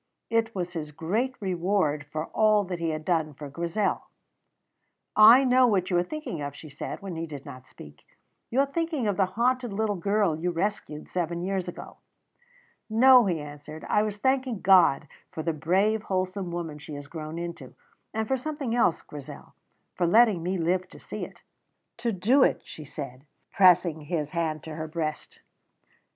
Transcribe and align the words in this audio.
It 0.31 0.55
was 0.55 0.73
his 0.73 0.89
great 0.89 1.35
reward 1.39 2.07
for 2.11 2.25
all 2.33 2.63
that 2.63 2.79
he 2.79 2.89
had 2.89 3.05
done 3.05 3.35
for 3.35 3.49
Grizel. 3.49 4.01
"I 5.15 5.43
know 5.43 5.67
what 5.67 5.91
you 5.91 5.97
are 5.99 6.01
thinking 6.01 6.41
of," 6.41 6.55
she 6.55 6.69
said, 6.69 7.03
when 7.03 7.15
he 7.15 7.27
did 7.27 7.45
not 7.45 7.67
speak. 7.67 8.03
"You 8.49 8.61
are 8.61 8.65
thinking 8.65 9.07
of 9.07 9.15
the 9.15 9.27
haunted 9.37 9.71
little 9.71 9.95
girl 9.95 10.35
you 10.35 10.49
rescued 10.49 11.07
seven 11.07 11.43
years 11.43 11.67
ago." 11.67 11.97
"No," 12.89 13.27
he 13.27 13.39
answered; 13.39 13.85
"I 13.89 14.01
was 14.01 14.17
thanking 14.17 14.61
God 14.61 15.07
for 15.29 15.43
the 15.43 15.53
brave, 15.53 16.01
wholesome 16.01 16.49
woman 16.51 16.79
she 16.79 16.95
has 16.95 17.05
grown 17.05 17.37
into; 17.37 17.75
and 18.11 18.27
for 18.27 18.37
something 18.37 18.73
else, 18.73 19.03
Grizel 19.03 19.53
for 19.93 20.07
letting 20.07 20.41
me 20.41 20.57
live 20.57 20.89
to 20.89 20.99
see 20.99 21.23
it." 21.25 21.41
"To 21.97 22.11
do 22.11 22.41
it," 22.41 22.63
she 22.65 22.85
said, 22.85 23.23
pressing 23.51 24.01
his 24.01 24.31
hand 24.31 24.63
to 24.63 24.73
her 24.73 24.87
breast. 24.87 25.41